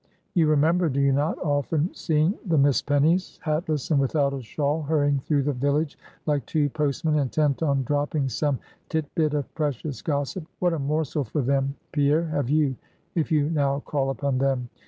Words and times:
You 0.33 0.47
remember, 0.47 0.89
do 0.89 0.99
you 0.99 1.11
not, 1.11 1.37
often 1.37 1.91
seeing 1.93 2.33
the 2.43 2.57
Miss 2.57 2.81
Pennies, 2.81 3.39
hatless 3.43 3.91
and 3.91 3.99
without 3.99 4.33
a 4.33 4.41
shawl, 4.41 4.81
hurrying 4.81 5.19
through 5.19 5.43
the 5.43 5.53
village, 5.53 5.95
like 6.25 6.43
two 6.47 6.69
postmen 6.71 7.19
intent 7.19 7.61
on 7.61 7.83
dropping 7.83 8.27
some 8.27 8.57
tit 8.89 9.05
bit 9.13 9.35
of 9.35 9.53
precious 9.53 10.01
gossip? 10.01 10.47
What 10.57 10.73
a 10.73 10.79
morsel 10.79 11.23
for 11.23 11.43
them, 11.43 11.75
Pierre, 11.91 12.25
have 12.29 12.49
you, 12.49 12.77
if 13.13 13.31
you 13.31 13.51
now 13.51 13.81
call 13.81 14.09
upon 14.09 14.39
them. 14.39 14.69